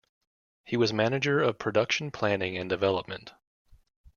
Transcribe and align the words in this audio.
He 0.63 0.77
was 0.77 0.91
manager 0.91 1.43
of 1.43 1.59
production 1.59 2.09
planning 2.09 2.57
and 2.57 2.67
development. 2.67 3.33